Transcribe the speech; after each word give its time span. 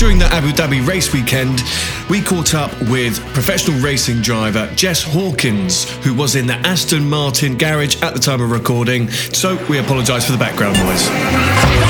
During 0.00 0.18
the 0.18 0.24
Abu 0.32 0.48
Dhabi 0.52 0.86
race 0.86 1.12
weekend, 1.12 1.62
we 2.08 2.22
caught 2.22 2.54
up 2.54 2.72
with 2.88 3.20
professional 3.34 3.78
racing 3.80 4.22
driver 4.22 4.66
Jess 4.74 5.02
Hawkins, 5.02 5.90
who 6.02 6.14
was 6.14 6.36
in 6.36 6.46
the 6.46 6.54
Aston 6.54 7.06
Martin 7.06 7.58
garage 7.58 8.00
at 8.00 8.14
the 8.14 8.18
time 8.18 8.40
of 8.40 8.50
recording. 8.50 9.10
So 9.10 9.62
we 9.66 9.76
apologise 9.76 10.24
for 10.24 10.32
the 10.32 10.38
background 10.38 10.78
noise. 10.78 11.89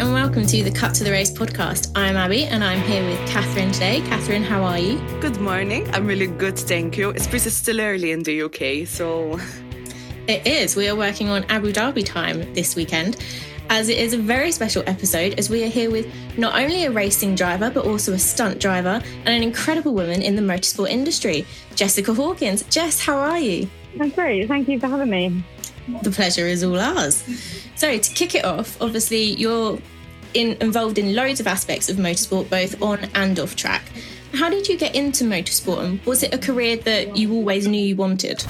And 0.00 0.14
welcome 0.14 0.46
to 0.46 0.64
the 0.64 0.70
Cut 0.70 0.94
to 0.94 1.04
the 1.04 1.10
Race 1.10 1.30
podcast. 1.30 1.92
I'm 1.94 2.16
Abby 2.16 2.44
and 2.44 2.64
I'm 2.64 2.80
here 2.80 3.04
with 3.04 3.18
Catherine 3.28 3.70
today. 3.70 4.00
Catherine, 4.06 4.42
how 4.42 4.62
are 4.62 4.78
you? 4.78 4.98
Good 5.20 5.38
morning. 5.42 5.86
I'm 5.92 6.06
really 6.06 6.26
good, 6.26 6.58
thank 6.58 6.96
you. 6.96 7.10
It's 7.10 7.26
pretty 7.26 7.50
still 7.50 7.82
early 7.82 8.10
in 8.10 8.22
the 8.22 8.44
UK, 8.44 8.88
so 8.88 9.38
It 10.26 10.46
is. 10.46 10.74
We 10.74 10.88
are 10.88 10.96
working 10.96 11.28
on 11.28 11.44
Abu 11.50 11.70
Dhabi 11.70 12.02
time 12.02 12.50
this 12.54 12.76
weekend, 12.76 13.22
as 13.68 13.90
it 13.90 13.98
is 13.98 14.14
a 14.14 14.18
very 14.18 14.52
special 14.52 14.82
episode 14.86 15.38
as 15.38 15.50
we 15.50 15.64
are 15.64 15.68
here 15.68 15.90
with 15.90 16.06
not 16.38 16.58
only 16.58 16.86
a 16.86 16.90
racing 16.90 17.34
driver, 17.34 17.68
but 17.68 17.84
also 17.84 18.14
a 18.14 18.18
stunt 18.18 18.58
driver 18.58 19.02
and 19.04 19.28
an 19.28 19.42
incredible 19.42 19.92
woman 19.92 20.22
in 20.22 20.34
the 20.34 20.42
motorsport 20.42 20.88
industry, 20.88 21.44
Jessica 21.74 22.14
Hawkins. 22.14 22.62
Jess, 22.70 23.04
how 23.04 23.18
are 23.18 23.38
you? 23.38 23.68
That's 23.96 24.14
great. 24.14 24.48
Thank 24.48 24.66
you 24.66 24.80
for 24.80 24.86
having 24.86 25.10
me. 25.10 25.44
The 26.02 26.10
pleasure 26.10 26.46
is 26.46 26.62
all 26.62 26.78
ours. 26.78 27.24
So, 27.76 27.98
to 27.98 28.14
kick 28.14 28.34
it 28.34 28.44
off, 28.44 28.80
obviously, 28.80 29.34
you're 29.34 29.78
in, 30.34 30.56
involved 30.60 30.98
in 30.98 31.14
loads 31.14 31.40
of 31.40 31.46
aspects 31.46 31.88
of 31.88 31.96
motorsport, 31.96 32.48
both 32.50 32.80
on 32.82 32.98
and 33.14 33.38
off 33.38 33.56
track. 33.56 33.82
How 34.34 34.48
did 34.48 34.68
you 34.68 34.76
get 34.76 34.94
into 34.94 35.24
motorsport, 35.24 35.84
and 35.84 36.04
was 36.06 36.22
it 36.22 36.32
a 36.32 36.38
career 36.38 36.76
that 36.76 37.16
you 37.16 37.32
always 37.32 37.66
knew 37.66 37.82
you 37.82 37.96
wanted? 37.96 38.44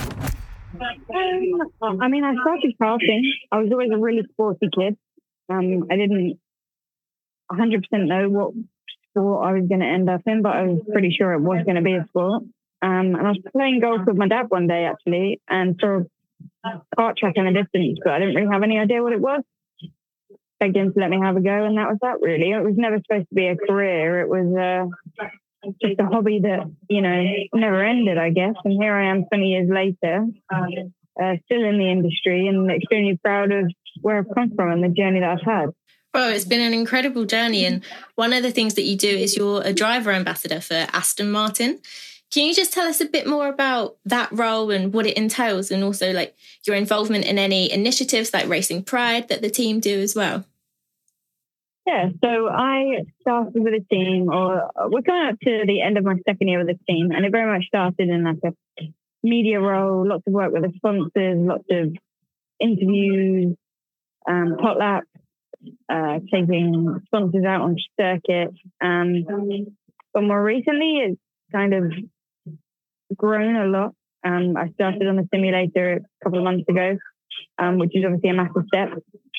Um, 1.83 2.01
I 2.01 2.09
mean, 2.09 2.25
I 2.25 2.35
started 2.43 2.75
karting. 2.81 3.23
I 3.51 3.59
was 3.59 3.71
always 3.73 3.91
a 3.93 3.99
really 3.99 4.23
sporty 4.33 4.69
kid. 4.75 4.97
Um, 5.49 5.87
I 5.91 5.97
didn't 5.97 6.39
100% 7.51 7.83
know 7.93 8.29
what 8.29 8.53
sport 9.11 9.47
I 9.47 9.53
was 9.53 9.69
going 9.69 9.81
to 9.81 9.87
end 9.87 10.09
up 10.09 10.23
in, 10.27 10.43
but 10.43 10.55
I 10.55 10.63
was 10.63 10.81
pretty 10.91 11.11
sure 11.11 11.33
it 11.33 11.41
was 11.41 11.65
going 11.65 11.77
to 11.77 11.83
be 11.83 11.95
a 11.95 12.05
sport. 12.09 12.43
Um, 12.83 13.15
and 13.15 13.27
I 13.27 13.31
was 13.31 13.39
playing 13.53 13.81
golf 13.81 14.03
with 14.07 14.17
my 14.17 14.29
dad 14.29 14.47
one 14.49 14.67
day, 14.67 14.85
actually, 14.85 15.41
and 15.49 15.79
saw 15.81 15.99
a 15.99 16.07
kart 16.99 17.17
track 17.17 17.35
in 17.37 17.47
the 17.47 17.53
distance, 17.53 17.99
but 18.05 18.13
I 18.13 18.19
didn't 18.19 18.35
really 18.35 18.53
have 18.53 18.63
any 18.63 18.79
idea 18.79 19.03
what 19.03 19.13
it 19.13 19.21
was. 19.21 19.43
Begged 20.59 20.77
him 20.77 20.93
to 20.93 21.01
let 21.01 21.11
me 21.11 21.19
have 21.21 21.37
a 21.37 21.41
go, 21.41 21.65
and 21.65 21.79
that 21.79 21.89
was 21.89 21.99
that, 22.03 22.21
really. 22.21 22.51
It 22.51 22.63
was 22.63 22.75
never 22.77 22.99
supposed 22.99 23.29
to 23.29 23.35
be 23.35 23.47
a 23.47 23.57
career. 23.57 24.21
It 24.21 24.29
was 24.29 24.55
uh, 24.55 25.71
just 25.81 25.99
a 25.99 26.05
hobby 26.05 26.41
that, 26.41 26.71
you 26.89 27.01
know, 27.01 27.25
never 27.55 27.83
ended, 27.83 28.19
I 28.19 28.31
guess. 28.31 28.55
And 28.65 28.75
here 28.81 28.95
I 28.95 29.11
am 29.11 29.25
20 29.27 29.47
years 29.47 29.71
later, 29.71 30.27
uh, 30.53 31.35
still 31.45 31.65
in 31.65 31.79
the 31.79 31.91
industry 31.91 32.47
and 32.47 32.71
extremely 32.71 33.19
proud 33.23 33.53
of 33.53 33.71
where 34.03 34.19
I've 34.19 34.35
come 34.35 34.53
from 34.55 34.71
and 34.71 34.85
the 34.85 34.89
journey 34.89 35.21
that 35.21 35.31
I've 35.31 35.45
had. 35.45 35.71
Well, 36.13 36.33
it's 36.33 36.45
been 36.45 36.61
an 36.61 36.75
incredible 36.75 37.25
journey. 37.25 37.65
And 37.65 37.85
one 38.17 38.33
of 38.33 38.43
the 38.43 38.51
things 38.51 38.75
that 38.75 38.83
you 38.83 38.97
do 38.97 39.09
is 39.09 39.37
you're 39.37 39.63
a 39.63 39.73
driver 39.73 40.11
ambassador 40.11 40.61
for 40.61 40.87
Aston 40.93 41.31
Martin. 41.31 41.81
Can 42.31 42.47
you 42.47 42.55
just 42.55 42.73
tell 42.73 42.87
us 42.87 43.01
a 43.01 43.07
bit 43.07 43.27
more 43.27 43.49
about 43.49 43.97
that 44.05 44.31
role 44.31 44.71
and 44.71 44.93
what 44.93 45.07
it 45.07 45.17
entails, 45.17 45.71
and 45.71 45.83
also 45.83 46.13
like 46.13 46.37
your 46.67 46.77
involvement 46.77 47.25
in 47.25 47.39
any 47.39 47.71
initiatives 47.73 48.33
like 48.33 48.49
Racing 48.49 48.85
Pride 48.85 49.29
that 49.29 49.43
the 49.43 49.51
team 49.51 49.81
do 49.81 50.01
as 50.01 50.15
well? 50.15 50.45
Yeah, 51.87 52.11
so 52.23 52.49
I 52.49 53.05
started 53.21 53.61
with 53.61 53.75
a 53.75 53.85
team, 53.91 54.29
or 54.31 54.71
we're 54.91 55.03
coming 55.03 55.29
up 55.29 55.41
to 55.41 55.65
the 55.67 55.83
end 55.83 55.99
of 55.99 56.05
my 56.05 56.15
second 56.25 56.47
year 56.47 56.65
with 56.65 56.69
the 56.69 56.93
team, 56.93 57.11
and 57.11 57.25
it 57.25 57.33
very 57.33 57.53
much 57.53 57.67
started 57.67 58.09
in 58.09 58.23
like 58.23 58.39
a 58.45 58.85
media 59.25 59.61
role, 59.61 60.07
lots 60.07 60.23
of 60.27 60.33
work 60.33 60.53
with 60.53 60.63
the 60.63 60.73
sponsors, 60.77 61.37
lots 61.37 61.65
of 61.71 61.97
interviews, 62.61 63.57
um, 64.29 64.57
hot 64.61 64.79
laps, 64.79 65.09
uh, 65.89 66.21
taking 66.33 67.01
sponsors 67.07 67.45
out 67.45 67.63
on 67.63 67.77
circuit. 67.99 68.55
Um, 68.81 69.25
but 70.15 70.23
more 70.23 70.43
recently, 70.43 70.99
it's 70.99 71.21
kind 71.51 71.75
of 71.75 71.93
grown 73.17 73.57
a 73.57 73.67
lot. 73.67 73.95
Um, 74.25 74.57
I 74.57 74.69
started 74.73 75.07
on 75.07 75.17
the 75.17 75.29
simulator 75.33 75.95
a 75.97 76.25
couple 76.25 76.39
of 76.39 76.45
months 76.45 76.69
ago, 76.69 76.99
um, 77.59 77.79
which 77.79 77.97
is 77.97 78.05
obviously 78.05 78.31
a 78.31 78.35
massive 78.35 78.65
step 78.67 78.91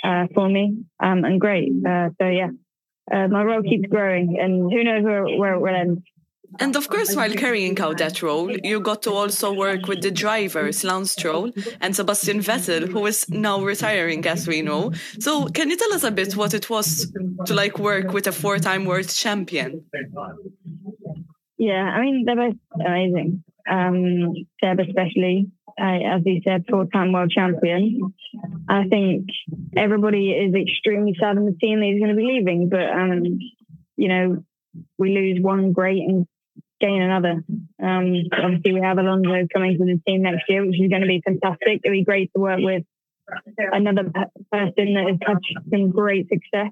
uh, 0.03 0.27
for 0.33 0.49
me 0.49 0.83
um, 0.99 1.23
and 1.23 1.39
great. 1.39 1.71
Uh, 1.85 2.09
so 2.19 2.27
yeah, 2.27 2.49
uh, 3.11 3.27
my 3.27 3.43
role 3.43 3.61
keeps 3.61 3.87
growing, 3.89 4.37
and 4.39 4.71
who 4.71 4.83
knows 4.83 5.03
where, 5.03 5.23
where 5.37 5.53
it 5.55 5.59
will 5.59 5.75
end. 5.75 6.03
And 6.59 6.75
of 6.75 6.89
course, 6.89 7.15
while 7.15 7.31
carrying 7.31 7.79
out 7.79 7.97
that 7.99 8.21
role, 8.21 8.51
you 8.51 8.81
got 8.81 9.03
to 9.03 9.11
also 9.11 9.53
work 9.53 9.87
with 9.87 10.01
the 10.01 10.11
drivers, 10.11 10.83
Lance 10.83 11.13
Stroll 11.13 11.51
and 11.79 11.95
Sebastian 11.95 12.39
Vettel, 12.39 12.89
who 12.91 13.05
is 13.05 13.29
now 13.29 13.63
retiring, 13.63 14.25
as 14.27 14.47
we 14.47 14.61
know. 14.61 14.91
So, 15.19 15.45
can 15.47 15.69
you 15.69 15.77
tell 15.77 15.93
us 15.93 16.03
a 16.03 16.11
bit 16.11 16.35
what 16.35 16.53
it 16.53 16.69
was 16.69 17.09
to 17.45 17.53
like 17.53 17.79
work 17.79 18.11
with 18.11 18.27
a 18.27 18.33
four-time 18.33 18.85
world 18.85 19.07
champion? 19.07 19.85
Yeah, 21.57 21.83
I 21.83 22.01
mean 22.01 22.25
they're 22.25 22.35
both 22.35 22.55
amazing. 22.85 23.43
Um, 23.69 24.33
Seb 24.63 24.79
especially, 24.79 25.51
uh, 25.79 25.99
as 26.15 26.21
he 26.23 26.41
said, 26.43 26.65
four-time 26.69 27.11
world 27.11 27.31
champion. 27.31 28.13
I 28.67 28.87
think 28.87 29.27
everybody 29.75 30.31
is 30.31 30.53
extremely 30.53 31.15
sad 31.19 31.37
in 31.37 31.45
the 31.45 31.57
team 31.59 31.79
that 31.79 31.85
he's 31.85 31.99
going 31.99 32.11
to 32.11 32.15
be 32.15 32.25
leaving, 32.25 32.69
but 32.69 32.89
um, 32.89 33.23
you 33.97 34.07
know, 34.07 34.43
we 34.97 35.13
lose 35.13 35.41
one 35.41 35.73
great 35.73 36.01
and 36.01 36.25
gain 36.79 37.01
another. 37.01 37.43
Um, 37.81 38.15
obviously, 38.31 38.73
we 38.73 38.81
have 38.81 38.97
Alonso 38.97 39.47
coming 39.53 39.77
to 39.77 39.85
the 39.85 40.01
team 40.07 40.23
next 40.23 40.49
year, 40.49 40.65
which 40.65 40.81
is 40.81 40.89
going 40.89 41.01
to 41.01 41.07
be 41.07 41.21
fantastic. 41.23 41.81
It'll 41.83 41.93
be 41.93 42.03
great 42.03 42.31
to 42.33 42.41
work 42.41 42.59
with 42.61 42.83
another 43.57 44.03
pe- 44.05 44.43
person 44.51 44.93
that 44.95 45.05
has 45.07 45.17
had 45.25 45.37
some 45.69 45.91
great 45.91 46.27
success. 46.27 46.71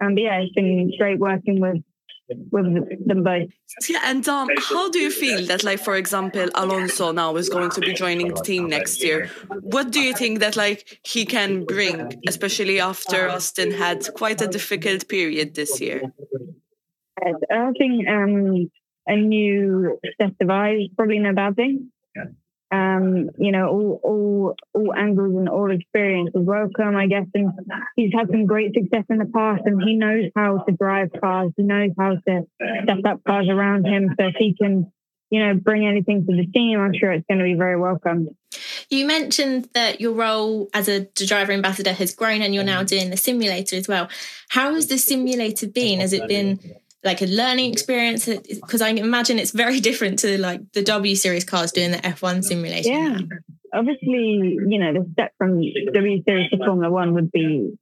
And 0.00 0.18
yeah, 0.18 0.40
it's 0.40 0.54
been 0.54 0.92
great 0.96 1.18
working 1.18 1.60
with 1.60 1.82
with 2.50 3.06
them 3.06 3.22
both. 3.22 3.48
Yeah, 3.88 4.00
and 4.04 4.26
um, 4.28 4.48
how 4.58 4.90
do 4.90 4.98
you 4.98 5.10
feel 5.10 5.46
that, 5.46 5.64
like, 5.64 5.80
for 5.80 5.96
example, 5.96 6.48
Alonso 6.54 7.12
now 7.12 7.36
is 7.36 7.48
going 7.48 7.70
to 7.70 7.80
be 7.80 7.94
joining 7.94 8.34
the 8.34 8.42
team 8.42 8.68
next 8.68 9.02
year? 9.02 9.30
What 9.60 9.90
do 9.90 10.00
you 10.00 10.14
think 10.14 10.40
that, 10.40 10.56
like, 10.56 11.00
he 11.04 11.24
can 11.24 11.64
bring, 11.64 12.20
especially 12.26 12.80
after 12.80 13.28
Aston 13.28 13.72
had 13.72 14.12
quite 14.14 14.40
a 14.40 14.46
difficult 14.46 15.08
period 15.08 15.54
this 15.54 15.80
year? 15.80 16.02
I 17.20 17.72
think 17.78 18.08
um, 18.08 18.70
a 19.06 19.16
new 19.16 19.98
set 20.20 20.34
of 20.40 20.50
eyes 20.50 20.82
is 20.82 20.88
probably 20.96 21.18
no 21.18 21.34
bad 21.34 21.56
thing. 21.56 21.90
Um, 22.70 23.30
you 23.38 23.50
know, 23.50 23.68
all, 23.68 24.00
all 24.02 24.56
all 24.74 24.94
angles 24.94 25.34
and 25.36 25.48
all 25.48 25.70
experience 25.70 26.30
is 26.34 26.44
welcome, 26.44 26.96
I 26.96 27.06
guess. 27.06 27.24
And 27.34 27.52
he's 27.96 28.12
had 28.12 28.28
some 28.30 28.44
great 28.46 28.74
success 28.74 29.04
in 29.08 29.18
the 29.18 29.24
past, 29.26 29.62
and 29.64 29.82
he 29.82 29.94
knows 29.94 30.30
how 30.36 30.58
to 30.58 30.72
drive 30.72 31.08
cars. 31.18 31.52
He 31.56 31.62
knows 31.62 31.92
how 31.98 32.16
to 32.16 32.46
set 32.86 33.06
up 33.06 33.24
cars 33.24 33.48
around 33.48 33.86
him. 33.86 34.14
So 34.20 34.26
if 34.26 34.34
he 34.36 34.54
can, 34.54 34.92
you 35.30 35.40
know, 35.44 35.54
bring 35.54 35.86
anything 35.86 36.26
to 36.26 36.36
the 36.36 36.46
team, 36.46 36.78
I'm 36.78 36.92
sure 36.92 37.10
it's 37.12 37.26
going 37.26 37.38
to 37.38 37.44
be 37.44 37.54
very 37.54 37.78
welcome. 37.78 38.28
You 38.90 39.06
mentioned 39.06 39.68
that 39.74 40.00
your 40.00 40.12
role 40.12 40.68
as 40.72 40.88
a 40.88 41.06
driver 41.26 41.52
ambassador 41.52 41.92
has 41.92 42.14
grown 42.14 42.42
and 42.42 42.54
you're 42.54 42.64
now 42.64 42.82
doing 42.82 43.10
the 43.10 43.16
simulator 43.16 43.76
as 43.76 43.86
well. 43.86 44.08
How 44.48 44.74
has 44.74 44.86
the 44.86 44.98
simulator 44.98 45.68
been? 45.68 46.00
Has 46.00 46.12
it 46.12 46.26
been 46.26 46.58
like 47.04 47.22
a 47.22 47.26
learning 47.26 47.72
experience? 47.72 48.26
Because 48.26 48.82
I 48.82 48.90
imagine 48.90 49.38
it's 49.38 49.52
very 49.52 49.80
different 49.88 50.18
to 50.20 50.40
like 50.40 50.60
the 50.72 50.82
W 50.82 51.14
Series 51.14 51.44
cars 51.44 51.72
doing 51.72 51.92
the 51.92 51.98
F1 51.98 52.44
simulation. 52.44 52.92
Yeah, 52.92 53.18
obviously, 53.72 54.58
you 54.68 54.78
know, 54.78 54.92
the 54.92 55.08
step 55.12 55.32
from 55.38 55.60
W 55.92 56.22
Series 56.26 56.50
to 56.50 56.58
Formula 56.58 56.90
One 56.90 57.14
would 57.14 57.30
be 57.30 57.72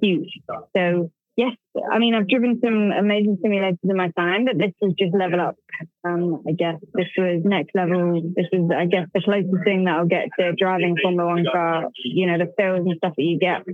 huge. 0.00 0.30
So 0.76 1.10
yes, 1.36 1.56
I 1.90 1.98
mean, 1.98 2.14
I've 2.14 2.28
driven 2.28 2.60
some 2.62 2.92
amazing 2.92 3.38
simulators 3.44 3.78
in 3.82 3.96
my 3.96 4.10
time, 4.10 4.44
but 4.44 4.58
this 4.58 4.72
was 4.80 4.94
just 4.98 5.14
level 5.14 5.40
up. 5.40 5.56
Um, 6.04 6.42
I 6.46 6.52
guess 6.52 6.76
this 6.92 7.08
was 7.16 7.42
next 7.44 7.74
level. 7.74 8.20
This 8.36 8.46
was, 8.52 8.70
I 8.76 8.86
guess, 8.86 9.06
the 9.14 9.22
closest 9.22 9.64
thing 9.64 9.84
that 9.84 9.96
I'll 9.96 10.06
get 10.06 10.28
to 10.38 10.52
driving 10.52 10.96
Formula 11.02 11.26
One 11.26 11.46
car. 11.50 11.88
You 12.04 12.26
know, 12.26 12.38
the 12.38 12.52
feels 12.56 12.86
and 12.86 12.96
stuff 12.96 13.14
that 13.16 13.22
you 13.22 13.38
get. 13.38 13.64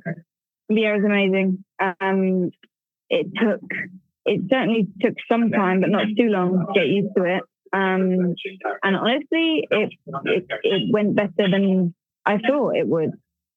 The 0.68 0.84
air 0.84 0.96
was 0.96 1.04
amazing. 1.04 1.64
Um, 1.78 2.50
it 3.08 3.26
took, 3.36 3.60
it 4.26 4.42
certainly 4.50 4.88
took 5.00 5.14
some 5.30 5.50
time, 5.50 5.80
but 5.80 5.90
not 5.90 6.06
too 6.16 6.28
long 6.28 6.66
to 6.66 6.72
get 6.74 6.88
used 6.88 7.14
to 7.16 7.24
it. 7.24 7.42
Um, 7.72 8.34
and 8.82 8.96
honestly, 8.96 9.66
it, 9.70 9.92
it, 10.24 10.46
it 10.62 10.92
went 10.92 11.14
better 11.14 11.50
than 11.50 11.94
I 12.24 12.38
thought 12.38 12.76
it 12.76 12.86
would. 12.86 13.10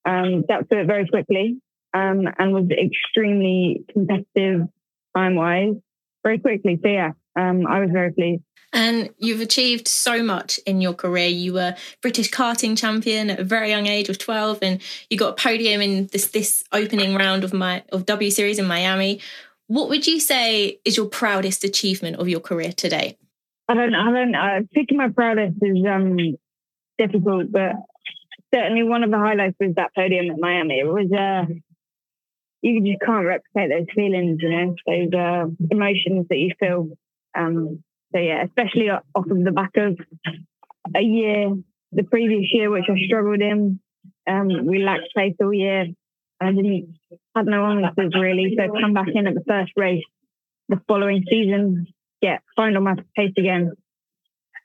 Um, 0.05 0.45
it 0.47 0.87
very 0.87 1.07
quickly 1.07 1.59
um, 1.93 2.27
and 2.37 2.53
was 2.53 2.69
extremely 2.71 3.83
competitive 3.91 4.67
time 5.15 5.35
wise 5.35 5.75
very 6.23 6.39
quickly. 6.39 6.79
So 6.81 6.89
yeah, 6.89 7.11
um, 7.35 7.65
I 7.67 7.79
was 7.79 7.89
very 7.91 8.13
pleased. 8.13 8.43
And 8.71 9.09
you've 9.17 9.41
achieved 9.41 9.87
so 9.87 10.21
much 10.21 10.59
in 10.59 10.79
your 10.79 10.93
career. 10.93 11.27
You 11.27 11.53
were 11.53 11.75
British 12.01 12.29
karting 12.29 12.77
champion 12.77 13.31
at 13.31 13.39
a 13.39 13.43
very 13.43 13.69
young 13.69 13.87
age 13.87 14.09
of 14.09 14.19
12, 14.19 14.59
and 14.61 14.79
you 15.09 15.17
got 15.17 15.29
a 15.29 15.41
podium 15.41 15.81
in 15.81 16.05
this 16.07 16.27
this 16.27 16.63
opening 16.71 17.15
round 17.15 17.43
of 17.43 17.51
my 17.51 17.83
of 17.91 18.05
W 18.05 18.29
Series 18.29 18.59
in 18.59 18.67
Miami. 18.67 19.21
What 19.69 19.87
would 19.89 20.07
you 20.07 20.19
say 20.19 20.79
is 20.83 20.97
your 20.97 21.05
proudest 21.05 21.63
achievement 21.63 22.17
of 22.17 22.27
your 22.27 22.39
career 22.39 22.73
today? 22.73 23.19
I 23.67 23.75
don't 23.75 23.93
I 23.93 24.11
don't 24.11 24.33
uh, 24.33 24.61
picking 24.73 24.97
my 24.97 25.09
proudest 25.09 25.57
is 25.61 25.85
um 25.85 26.17
difficult, 26.97 27.51
but 27.51 27.73
certainly 28.51 28.81
one 28.81 29.03
of 29.03 29.11
the 29.11 29.19
highlights 29.19 29.57
was 29.59 29.75
that 29.75 29.93
podium 29.93 30.31
at 30.31 30.39
Miami. 30.39 30.79
It 30.79 30.87
was 30.87 31.11
uh 31.11 31.53
you 32.63 32.83
just 32.83 33.01
can't 33.05 33.27
replicate 33.27 33.69
those 33.69 33.93
feelings, 33.93 34.39
you 34.41 34.49
know, 34.49 34.75
those 34.87 35.13
uh, 35.13 35.45
emotions 35.69 36.25
that 36.29 36.37
you 36.37 36.51
feel. 36.59 36.89
Um, 37.37 37.83
so 38.11 38.19
yeah, 38.19 38.43
especially 38.43 38.89
off 38.89 39.03
of 39.15 39.43
the 39.43 39.51
back 39.51 39.77
of 39.77 39.99
a 40.95 41.01
year, 41.01 41.53
the 41.91 42.03
previous 42.03 42.51
year, 42.51 42.71
which 42.71 42.85
I 42.89 42.97
struggled 43.05 43.39
in. 43.39 43.79
Um, 44.25 44.65
we 44.65 44.81
lacked 44.83 45.09
pace 45.15 45.35
all 45.39 45.53
year. 45.53 45.85
I 46.41 46.51
didn't 46.51 46.95
had 47.35 47.45
no 47.45 47.65
answers 47.65 48.13
really. 48.15 48.55
So 48.57 48.79
come 48.79 48.93
back 48.93 49.07
in 49.13 49.27
at 49.27 49.35
the 49.35 49.43
first 49.47 49.73
race 49.75 50.03
the 50.69 50.79
following 50.87 51.25
season, 51.29 51.87
get 52.21 52.41
find 52.55 52.77
on 52.77 52.83
my 52.83 52.95
pace 53.15 53.33
again, 53.37 53.73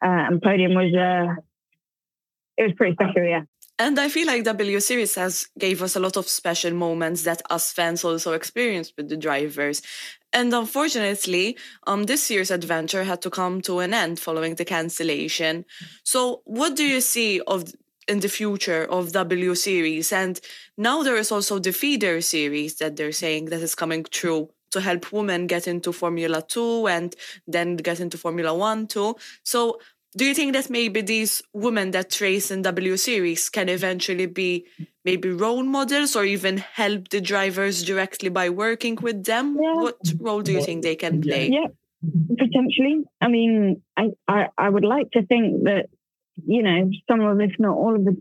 uh, 0.04 0.28
and 0.28 0.42
podium 0.42 0.74
was 0.74 0.94
uh, 0.94 1.40
it 2.56 2.62
was 2.62 2.72
pretty 2.76 2.94
special. 2.94 3.24
Yeah. 3.24 3.42
And 3.76 3.98
I 3.98 4.08
feel 4.08 4.28
like 4.28 4.44
W 4.44 4.78
Series 4.78 5.16
has 5.16 5.48
gave 5.58 5.82
us 5.82 5.96
a 5.96 6.00
lot 6.00 6.16
of 6.16 6.28
special 6.28 6.72
moments 6.72 7.24
that 7.24 7.42
us 7.50 7.72
fans 7.72 8.04
also 8.04 8.32
experienced 8.32 8.94
with 8.96 9.08
the 9.08 9.16
drivers. 9.16 9.82
And 10.32 10.54
unfortunately, 10.54 11.56
um, 11.86 12.04
this 12.04 12.30
year's 12.30 12.52
adventure 12.52 13.02
had 13.02 13.20
to 13.22 13.30
come 13.30 13.60
to 13.62 13.80
an 13.80 13.92
end 13.92 14.20
following 14.20 14.54
the 14.54 14.64
cancellation. 14.64 15.64
So, 16.04 16.42
what 16.44 16.76
do 16.76 16.84
you 16.84 17.00
see 17.00 17.40
of 17.40 17.64
in 18.08 18.20
the 18.20 18.28
future 18.28 18.84
of 18.84 19.12
W 19.12 19.54
Series? 19.54 20.12
And 20.12 20.40
now 20.76 21.02
there 21.02 21.16
is 21.16 21.32
also 21.32 21.58
the 21.58 21.72
feeder 21.72 22.20
series 22.20 22.76
that 22.76 22.96
they're 22.96 23.12
saying 23.12 23.46
that 23.46 23.60
is 23.60 23.74
coming 23.74 24.04
true 24.10 24.50
to 24.70 24.80
help 24.80 25.12
women 25.12 25.46
get 25.46 25.68
into 25.68 25.92
Formula 25.92 26.42
Two 26.42 26.88
and 26.88 27.14
then 27.46 27.76
get 27.76 28.00
into 28.00 28.18
Formula 28.18 28.54
One 28.54 28.86
too. 28.86 29.16
So, 29.44 29.78
do 30.16 30.24
you 30.24 30.34
think 30.34 30.52
that 30.52 30.70
maybe 30.70 31.00
these 31.00 31.42
women 31.52 31.90
that 31.90 32.20
race 32.20 32.50
in 32.50 32.62
W 32.62 32.96
Series 32.96 33.48
can 33.48 33.68
eventually 33.68 34.26
be 34.26 34.66
maybe 35.04 35.30
role 35.30 35.64
models 35.64 36.14
or 36.14 36.24
even 36.24 36.58
help 36.58 37.08
the 37.08 37.20
drivers 37.20 37.82
directly 37.82 38.28
by 38.28 38.48
working 38.48 38.96
with 39.02 39.24
them? 39.24 39.58
Yeah. 39.60 39.74
What 39.74 39.96
role 40.18 40.42
do 40.42 40.52
you 40.52 40.62
think 40.62 40.82
they 40.82 40.96
can 40.96 41.20
play? 41.20 41.50
Yeah, 41.50 41.66
potentially. 42.38 43.04
I 43.20 43.28
mean, 43.28 43.82
I, 43.96 44.10
I, 44.28 44.48
I 44.56 44.68
would 44.68 44.84
like 44.84 45.10
to 45.12 45.26
think 45.26 45.64
that, 45.64 45.86
you 46.36 46.62
know, 46.62 46.90
some 47.08 47.20
of, 47.20 47.40
if 47.40 47.52
not 47.58 47.76
all 47.76 47.94
of 47.94 48.04
the 48.04 48.16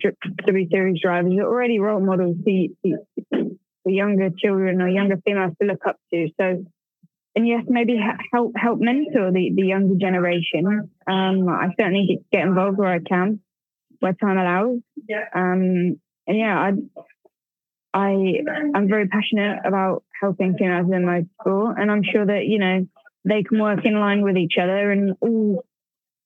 W 0.46 0.70
Series 0.70 1.02
drivers 1.02 1.34
are 1.40 1.46
already 1.46 1.80
role 1.80 2.00
models 2.00 2.38
for 2.44 3.92
younger 3.92 4.30
children 4.38 4.82
or 4.82 4.88
younger 4.88 5.18
females 5.26 5.54
to 5.62 5.68
look 5.68 5.86
up 5.88 5.98
to. 6.12 6.30
So 6.40 6.66
and 7.36 7.48
yes, 7.48 7.64
maybe 7.68 8.00
help 8.32 8.52
help 8.56 8.80
mentor 8.80 9.32
the, 9.32 9.52
the 9.56 9.64
younger 9.64 9.96
generation. 9.96 10.90
Um, 11.08 11.50
I 11.50 11.70
certainly 11.80 12.20
get 12.32 12.46
involved 12.46 12.78
where 12.78 12.94
I 12.94 13.00
can, 13.00 13.40
where 14.00 14.14
time 14.14 14.38
allows. 14.38 14.80
Yeah. 15.08 15.26
Um, 15.34 16.00
and 16.28 16.38
yeah, 16.38 16.58
I 16.60 16.72
I 17.94 18.40
I'm 18.76 18.88
very 18.88 19.08
passionate 19.08 19.60
about 19.66 20.04
helping 20.22 20.56
females 20.58 20.92
in 20.92 21.04
motorsport, 21.04 21.82
and 21.82 21.92
I'm 21.92 22.04
sure 22.04 22.26
that 22.26 22.46
you 22.46 22.60
know 22.60 22.88
they 23.26 23.44
can 23.44 23.60
work 23.60 23.84
in 23.84 24.00
line 24.00 24.22
with 24.22 24.38
each 24.38 24.58
other, 24.62 24.92
and 24.92 25.16
all 25.20 25.66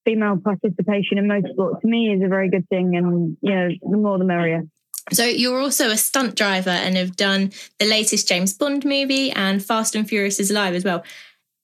female 0.07 0.37
participation 0.37 1.17
in 1.17 1.27
motorsport 1.27 1.81
to 1.81 1.87
me 1.87 2.13
is 2.13 2.23
a 2.23 2.29
very 2.29 2.49
good 2.49 2.67
thing, 2.69 2.95
and 2.95 3.37
you 3.41 3.53
know 3.53 3.69
the 3.81 3.97
more 3.97 4.17
the 4.17 4.23
merrier. 4.23 4.63
So 5.11 5.25
you're 5.25 5.59
also 5.59 5.89
a 5.89 5.97
stunt 5.97 6.35
driver 6.35 6.69
and 6.69 6.95
have 6.95 7.15
done 7.15 7.51
the 7.79 7.85
latest 7.85 8.27
James 8.27 8.53
Bond 8.53 8.85
movie 8.85 9.31
and 9.31 9.63
Fast 9.63 9.95
and 9.95 10.07
Furious 10.07 10.39
is 10.39 10.51
Live 10.51 10.75
as 10.75 10.83
well. 10.83 11.03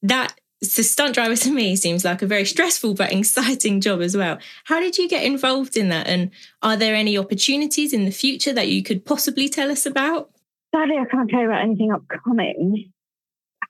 That 0.01 0.33
the 0.61 0.83
stunt 0.83 1.13
driver 1.13 1.35
to 1.35 1.51
me 1.51 1.75
seems 1.75 2.05
like 2.05 2.21
a 2.21 2.27
very 2.27 2.45
stressful 2.45 2.93
but 2.93 3.11
exciting 3.11 3.81
job 3.81 4.01
as 4.01 4.15
well. 4.15 4.39
How 4.65 4.79
did 4.79 4.97
you 4.97 5.09
get 5.09 5.23
involved 5.23 5.75
in 5.75 5.89
that? 5.89 6.07
And 6.07 6.31
are 6.61 6.77
there 6.77 6.95
any 6.95 7.17
opportunities 7.17 7.91
in 7.91 8.05
the 8.05 8.11
future 8.11 8.53
that 8.53 8.69
you 8.69 8.81
could 8.81 9.05
possibly 9.05 9.49
tell 9.49 9.71
us 9.71 9.85
about? 9.85 10.29
Sadly, 10.73 10.97
I 10.97 11.05
can't 11.05 11.29
tell 11.29 11.41
you 11.41 11.47
about 11.47 11.63
anything 11.63 11.91
upcoming. 11.91 12.92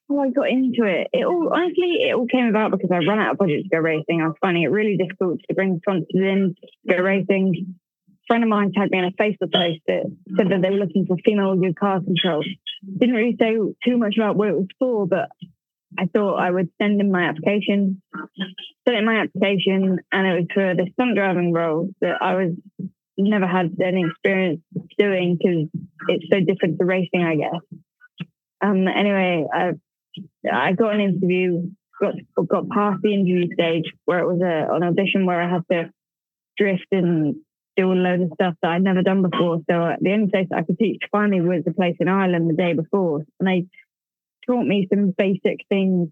How 0.09 0.19
I 0.19 0.29
got 0.29 0.49
into 0.49 0.83
it, 0.83 1.07
it 1.13 1.25
all 1.25 1.49
honestly, 1.53 2.07
it 2.07 2.13
all 2.13 2.27
came 2.27 2.47
about 2.47 2.71
because 2.71 2.89
I 2.91 2.97
ran 2.97 3.19
out 3.19 3.31
of 3.31 3.37
budget 3.37 3.63
to 3.63 3.69
go 3.69 3.77
racing. 3.79 4.21
I 4.21 4.27
was 4.27 4.35
finding 4.41 4.63
it 4.63 4.67
really 4.71 4.97
difficult 4.97 5.39
to 5.47 5.55
bring 5.55 5.79
sponsors 5.81 6.07
in 6.13 6.55
to 6.87 6.95
go 6.95 7.01
racing 7.01 7.75
A 8.19 8.27
friend 8.27 8.43
of 8.43 8.49
mine 8.49 8.73
tagged 8.73 8.91
me 8.91 8.99
on 8.99 9.05
a 9.05 9.11
Facebook 9.11 9.53
post 9.53 9.79
that 9.87 10.03
said 10.37 10.49
that 10.49 10.61
they 10.61 10.69
were 10.69 10.77
looking 10.77 11.05
for 11.05 11.17
female 11.23 11.55
good 11.55 11.77
car 11.77 12.01
control. 12.01 12.43
Didn't 12.97 13.15
really 13.15 13.37
say 13.39 13.55
too 13.85 13.97
much 13.97 14.15
about 14.17 14.35
what 14.35 14.49
it 14.49 14.55
was 14.55 14.67
for, 14.77 15.07
but 15.07 15.29
I 15.97 16.07
thought 16.07 16.35
I 16.35 16.51
would 16.51 16.69
send 16.81 16.99
in 16.99 17.11
my 17.11 17.23
application. 17.23 18.01
Sent 18.85 18.97
in 18.97 19.05
my 19.05 19.21
application, 19.21 19.99
and 20.11 20.27
it 20.27 20.33
was 20.39 20.47
for 20.53 20.75
the 20.75 20.89
stunt 20.93 21.15
driving 21.15 21.53
role 21.53 21.89
that 22.01 22.21
I 22.21 22.35
was 22.35 22.51
never 23.17 23.47
had 23.47 23.77
any 23.81 24.03
experience 24.05 24.61
doing 24.97 25.37
because 25.37 25.69
it's 26.09 26.25
so 26.31 26.39
different 26.39 26.79
to 26.79 26.85
racing, 26.85 27.23
I 27.23 27.35
guess. 27.35 27.61
Um. 28.61 28.87
Anyway, 28.87 29.45
I 29.53 29.71
I 30.51 30.73
got 30.73 30.95
an 30.95 31.01
interview, 31.01 31.69
got 31.99 32.15
got 32.47 32.69
past 32.69 33.01
the 33.01 33.13
interview 33.13 33.53
stage 33.53 33.91
where 34.05 34.19
it 34.19 34.27
was 34.27 34.41
a, 34.41 34.73
an 34.73 34.83
audition 34.83 35.25
where 35.25 35.41
I 35.41 35.49
had 35.49 35.63
to 35.71 35.91
drift 36.57 36.87
and 36.91 37.35
do 37.75 37.91
a 37.91 37.93
load 37.93 38.21
of 38.21 38.31
stuff 38.35 38.55
that 38.61 38.71
I'd 38.71 38.83
never 38.83 39.01
done 39.01 39.21
before. 39.21 39.57
So 39.69 39.95
the 39.99 40.11
only 40.11 40.29
place 40.29 40.47
I 40.53 40.63
could 40.63 40.77
teach 40.77 41.01
finally 41.11 41.41
was 41.41 41.63
a 41.67 41.73
place 41.73 41.95
in 41.99 42.07
Ireland 42.07 42.49
the 42.49 42.55
day 42.55 42.73
before. 42.73 43.25
And 43.39 43.47
they 43.47 43.65
taught 44.45 44.65
me 44.65 44.87
some 44.93 45.13
basic 45.17 45.61
things. 45.69 46.09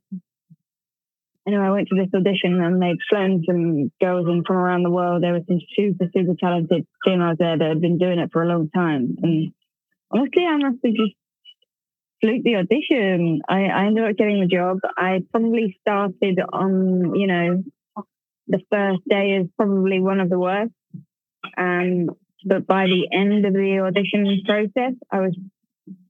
Anyway, 1.47 1.63
I 1.63 1.71
went 1.71 1.87
to 1.89 1.95
this 1.95 2.13
audition 2.13 2.61
and 2.61 2.81
they'd 2.81 2.97
flown 3.09 3.43
some 3.45 3.91
girls 3.99 4.27
in 4.27 4.43
from 4.45 4.57
around 4.57 4.83
the 4.83 4.91
world. 4.91 5.23
There 5.23 5.33
were 5.33 5.45
some 5.47 5.59
super, 5.75 6.05
super 6.13 6.35
talented 6.39 6.87
females 7.03 7.37
there 7.39 7.57
that 7.57 7.67
had 7.67 7.81
been 7.81 7.97
doing 7.97 8.19
it 8.19 8.31
for 8.31 8.43
a 8.43 8.47
long 8.47 8.69
time. 8.69 9.17
And 9.21 9.51
honestly, 10.11 10.45
I 10.45 10.57
must 10.57 10.77
have 10.83 10.93
just 10.93 11.15
fluked 12.21 12.43
the 12.43 12.55
audition. 12.55 13.41
I, 13.49 13.65
I 13.65 13.85
ended 13.85 14.03
up 14.03 14.15
getting 14.15 14.41
the 14.41 14.47
job. 14.47 14.79
I 14.97 15.23
probably 15.31 15.77
started 15.81 16.39
on, 16.53 17.15
you 17.15 17.27
know, 17.27 17.63
the 18.47 18.61
first 18.71 19.01
day 19.07 19.31
is 19.31 19.47
probably 19.57 19.99
one 19.99 20.19
of 20.19 20.29
the 20.29 20.39
worst 20.39 20.71
um, 21.57 22.09
but 22.45 22.65
by 22.65 22.85
the 22.85 23.07
end 23.11 23.45
of 23.45 23.53
the 23.53 23.79
audition 23.79 24.41
process, 24.45 24.93
I 25.11 25.19
was 25.19 25.35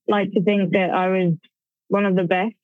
like 0.07 0.31
to 0.31 0.41
think 0.43 0.71
that 0.71 0.89
I 0.91 1.09
was 1.09 1.33
one 1.87 2.05
of 2.05 2.15
the 2.15 2.23
best. 2.23 2.55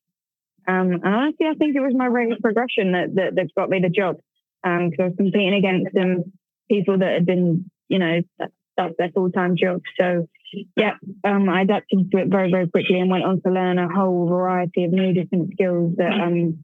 Um, 0.68 0.92
and 0.92 1.06
honestly, 1.06 1.48
I 1.48 1.54
think 1.56 1.76
it 1.76 1.82
was 1.82 1.94
my 1.96 2.06
rate 2.06 2.32
of 2.32 2.40
progression 2.40 2.94
that, 2.94 3.16
that, 3.16 3.36
that 3.36 3.56
got 3.56 3.70
me 3.70 3.80
the 3.80 3.90
job. 3.90 4.18
Because 4.64 4.94
um, 5.00 5.00
I 5.00 5.04
was 5.04 5.14
competing 5.18 5.54
against 5.54 5.94
some 5.94 6.34
people 6.70 6.98
that 6.98 7.14
had 7.14 7.26
been, 7.26 7.70
you 7.88 8.00
know, 8.00 8.22
that, 8.40 8.52
that's 8.76 8.96
their 8.98 9.12
full 9.12 9.32
time 9.32 9.56
job. 9.56 9.82
So, 10.00 10.28
yeah, 10.76 10.94
um, 11.24 11.50
I 11.50 11.62
adapted 11.62 12.12
to 12.12 12.18
it 12.20 12.28
very, 12.30 12.52
very 12.52 12.68
quickly 12.68 13.00
and 13.00 13.10
went 13.10 13.24
on 13.24 13.42
to 13.42 13.50
learn 13.50 13.80
a 13.80 13.90
whole 13.90 14.28
variety 14.28 14.84
of 14.86 14.92
new 14.92 15.14
different 15.14 15.52
skills 15.54 15.96
that 15.98 16.12
um, 16.12 16.64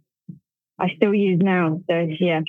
I 0.80 0.90
still 0.96 1.14
use 1.14 1.40
now. 1.42 1.82
So, 1.90 2.08
yeah. 2.20 2.42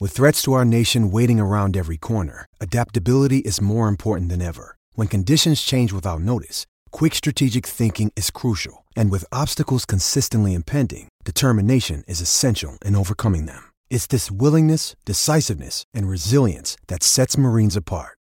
With 0.00 0.12
threats 0.12 0.42
to 0.42 0.52
our 0.52 0.64
nation 0.64 1.10
waiting 1.10 1.40
around 1.40 1.76
every 1.76 1.96
corner, 1.96 2.46
adaptability 2.60 3.38
is 3.38 3.60
more 3.60 3.88
important 3.88 4.28
than 4.28 4.42
ever. 4.42 4.76
When 4.94 5.08
conditions 5.08 5.62
change 5.62 5.92
without 5.92 6.20
notice, 6.20 6.66
quick 6.90 7.14
strategic 7.14 7.66
thinking 7.66 8.12
is 8.16 8.30
crucial. 8.30 8.84
And 8.96 9.10
with 9.10 9.24
obstacles 9.32 9.84
consistently 9.86 10.52
impending, 10.52 11.08
determination 11.24 12.04
is 12.06 12.20
essential 12.20 12.78
in 12.84 12.96
overcoming 12.96 13.46
them. 13.46 13.72
It's 13.88 14.06
this 14.06 14.30
willingness, 14.30 14.94
decisiveness, 15.04 15.84
and 15.94 16.08
resilience 16.08 16.76
that 16.88 17.02
sets 17.02 17.38
Marines 17.38 17.76
apart. 17.76 18.18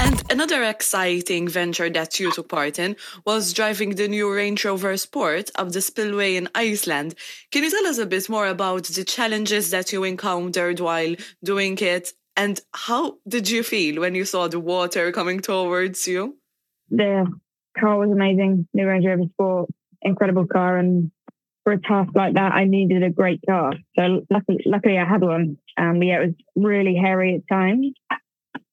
And 0.00 0.22
another 0.30 0.62
exciting 0.62 1.48
venture 1.48 1.90
that 1.90 2.20
you 2.20 2.32
took 2.32 2.48
part 2.48 2.78
in 2.78 2.96
was 3.26 3.52
driving 3.52 3.96
the 3.96 4.08
new 4.08 4.32
Range 4.32 4.64
Rover 4.64 4.96
Sport 4.96 5.50
up 5.56 5.72
the 5.72 5.80
spillway 5.80 6.36
in 6.36 6.48
Iceland. 6.54 7.14
Can 7.50 7.64
you 7.64 7.70
tell 7.70 7.86
us 7.86 7.98
a 7.98 8.06
bit 8.06 8.28
more 8.28 8.46
about 8.46 8.84
the 8.84 9.04
challenges 9.04 9.70
that 9.70 9.92
you 9.92 10.04
encountered 10.04 10.80
while 10.80 11.14
doing 11.42 11.76
it 11.78 12.12
and 12.38 12.60
how 12.72 13.16
did 13.26 13.50
you 13.50 13.64
feel 13.64 14.00
when 14.00 14.14
you 14.14 14.24
saw 14.24 14.46
the 14.46 14.60
water 14.60 15.10
coming 15.10 15.40
towards 15.40 16.06
you? 16.06 16.38
The 16.88 17.26
car 17.76 17.98
was 17.98 18.10
amazing. 18.12 18.68
New 18.72 18.86
Range 18.86 19.04
Rover 19.04 19.24
Sport, 19.32 19.70
incredible 20.02 20.46
car. 20.46 20.78
And 20.78 21.10
for 21.64 21.72
a 21.72 21.80
task 21.80 22.12
like 22.14 22.34
that, 22.34 22.52
I 22.52 22.64
needed 22.64 23.02
a 23.02 23.10
great 23.10 23.40
car. 23.44 23.72
So 23.98 24.24
luckily, 24.30 24.62
luckily 24.64 24.98
I 24.98 25.04
had 25.04 25.22
one. 25.22 25.58
Um, 25.76 26.00
yeah, 26.00 26.22
it 26.22 26.26
was 26.26 26.34
really 26.54 26.94
hairy 26.94 27.34
at 27.34 27.52
times. 27.52 27.92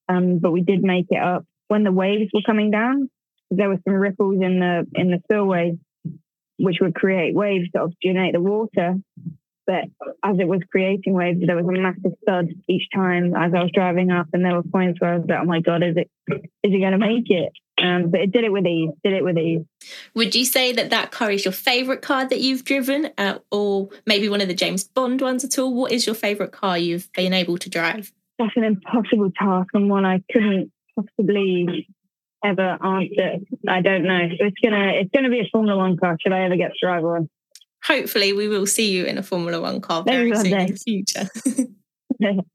Um, 0.08 0.40
but 0.40 0.52
we 0.52 0.62
did 0.62 0.84
make 0.84 1.08
it 1.10 1.22
up 1.22 1.46
when 1.68 1.84
the 1.84 1.92
waves 1.92 2.32
were 2.34 2.42
coming 2.46 2.72
down. 2.72 3.10
There 3.52 3.70
were 3.70 3.80
some 3.88 3.96
ripples 3.96 4.42
in 4.42 4.60
the 4.60 4.88
in 4.96 5.12
the 5.12 5.20
spillway, 5.24 5.78
which 6.58 6.78
would 6.82 6.96
create 6.96 7.36
waves 7.36 7.70
to 7.72 7.88
oxygenate 7.88 8.34
the 8.34 8.42
water. 8.42 8.96
But 9.68 9.86
as 10.24 10.38
it 10.40 10.48
was 10.48 10.62
creating 10.70 11.14
waves, 11.14 11.40
there 11.46 11.56
was 11.56 11.66
a 11.66 11.82
massive 11.82 12.14
thud 12.26 12.50
each 12.70 12.88
time 12.94 13.36
as 13.36 13.52
I 13.54 13.64
was 13.64 13.72
driving 13.74 14.12
up, 14.12 14.28
and 14.32 14.46
there 14.46 14.56
were 14.56 14.64
points 14.64 15.02
where 15.02 15.14
I 15.14 15.18
was 15.18 15.26
like, 15.28 15.40
"Oh 15.42 15.46
my 15.46 15.62
god, 15.62 15.84
is 15.84 15.98
it 15.98 16.10
is 16.30 16.44
it 16.64 16.80
going 16.80 16.92
to 16.92 16.98
make 17.00 17.30
it?" 17.30 17.52
Um, 17.82 18.10
but 18.10 18.22
it 18.22 18.32
did 18.32 18.44
it 18.44 18.52
with 18.52 18.66
ease. 18.66 18.92
Did 19.04 19.14
it 19.14 19.24
with 19.24 19.38
ease. 19.38 19.62
Would 20.14 20.36
you 20.36 20.46
say 20.46 20.72
that 20.74 20.92
that 20.92 21.12
car 21.12 21.32
is 21.32 21.44
your 21.46 21.52
favorite 21.52 22.02
car 22.02 22.28
that 22.28 22.40
you've 22.40 22.64
driven, 22.64 23.10
uh, 23.18 23.40
or 23.52 23.90
maybe 24.06 24.30
one 24.30 24.42
of 24.42 24.48
the 24.48 24.54
James 24.54 24.84
Bond 24.84 25.22
ones 25.22 25.44
at 25.44 25.58
all? 25.58 25.74
What 25.74 25.92
is 25.92 26.06
your 26.06 26.16
favorite 26.16 26.52
car 26.52 26.78
you've 26.78 27.12
been 27.14 27.34
able 27.34 27.58
to 27.58 27.70
drive? 27.70 28.14
That's 28.38 28.56
an 28.56 28.64
impossible 28.64 29.32
task 29.38 29.70
and 29.74 29.90
one 29.90 30.06
I 30.06 30.22
couldn't 30.32 30.72
possibly 30.96 31.88
ever 32.44 32.78
answer. 32.84 33.38
I 33.68 33.82
don't 33.82 34.04
know. 34.04 34.30
It's 34.32 34.58
gonna 34.64 34.92
it's 34.94 35.10
gonna 35.14 35.30
be 35.30 35.40
a 35.40 35.50
Formula 35.52 35.78
One 35.78 35.98
car. 35.98 36.18
Should 36.22 36.34
I 36.34 36.44
ever 36.44 36.56
get 36.56 36.72
to 36.72 36.78
drive 36.82 37.04
one? 37.04 37.30
Hopefully, 37.84 38.34
we 38.34 38.48
will 38.48 38.66
see 38.66 38.92
you 38.92 39.06
in 39.06 39.18
a 39.18 39.24
Formula 39.24 39.62
One 39.62 39.82
car 39.82 40.04
very 40.04 40.36
soon 40.36 40.54
in 40.54 40.72
the 40.72 40.78
future. 40.78 41.30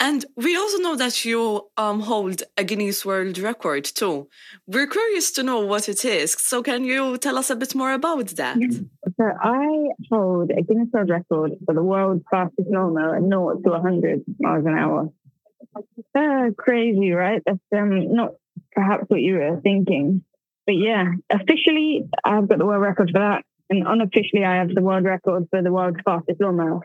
And 0.00 0.24
we 0.36 0.56
also 0.56 0.78
know 0.78 0.94
that 0.94 1.24
you 1.24 1.68
um, 1.76 2.00
hold 2.00 2.44
a 2.56 2.62
Guinness 2.62 3.04
World 3.04 3.36
Record 3.38 3.84
too. 3.84 4.28
We're 4.66 4.86
curious 4.86 5.32
to 5.32 5.42
know 5.42 5.60
what 5.60 5.88
it 5.88 6.04
is. 6.04 6.32
So, 6.32 6.62
can 6.62 6.84
you 6.84 7.18
tell 7.18 7.36
us 7.36 7.50
a 7.50 7.56
bit 7.56 7.74
more 7.74 7.92
about 7.92 8.28
that? 8.28 8.56
So, 9.18 9.24
I 9.24 9.88
hold 10.12 10.50
a 10.50 10.62
Guinness 10.62 10.90
World 10.92 11.10
Record 11.10 11.52
for 11.66 11.74
the 11.74 11.82
world's 11.82 12.24
fastest 12.30 12.68
lawnmower 12.70 13.16
at 13.16 13.22
0 13.22 13.60
to 13.64 13.70
100 13.70 14.22
miles 14.38 14.64
an 14.64 14.78
hour. 14.78 15.08
Uh, 16.14 16.50
crazy, 16.56 17.10
right? 17.10 17.42
That's 17.44 17.58
um, 17.76 18.14
not 18.14 18.34
perhaps 18.70 19.06
what 19.08 19.20
you 19.20 19.34
were 19.34 19.60
thinking. 19.60 20.22
But 20.66 20.76
yeah, 20.76 21.12
officially, 21.30 22.08
I've 22.24 22.48
got 22.48 22.58
the 22.58 22.66
world 22.66 22.82
record 22.82 23.10
for 23.12 23.18
that. 23.18 23.44
And 23.70 23.88
unofficially, 23.88 24.44
I 24.44 24.56
have 24.56 24.72
the 24.72 24.82
world 24.82 25.04
record 25.04 25.48
for 25.50 25.62
the 25.62 25.72
world's 25.72 25.98
fastest 26.04 26.40
lawnmower. 26.40 26.82